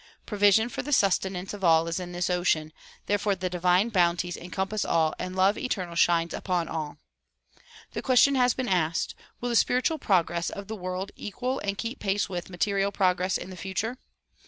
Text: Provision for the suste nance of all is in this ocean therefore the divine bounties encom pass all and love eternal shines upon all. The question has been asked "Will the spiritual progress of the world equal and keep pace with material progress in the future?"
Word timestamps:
Provision 0.25 0.67
for 0.67 0.81
the 0.81 0.89
suste 0.91 1.29
nance 1.31 1.53
of 1.53 1.63
all 1.63 1.87
is 1.87 1.99
in 1.99 2.11
this 2.11 2.27
ocean 2.27 2.73
therefore 3.05 3.35
the 3.35 3.51
divine 3.51 3.89
bounties 3.89 4.35
encom 4.35 4.67
pass 4.71 4.83
all 4.83 5.13
and 5.19 5.35
love 5.35 5.59
eternal 5.59 5.93
shines 5.93 6.33
upon 6.33 6.67
all. 6.67 6.97
The 7.91 8.01
question 8.01 8.33
has 8.33 8.55
been 8.55 8.67
asked 8.67 9.13
"Will 9.41 9.49
the 9.49 9.55
spiritual 9.55 9.99
progress 9.99 10.49
of 10.49 10.67
the 10.67 10.75
world 10.75 11.11
equal 11.15 11.59
and 11.59 11.77
keep 11.77 11.99
pace 11.99 12.27
with 12.27 12.49
material 12.49 12.91
progress 12.91 13.37
in 13.37 13.51
the 13.51 13.55
future?" 13.55 13.99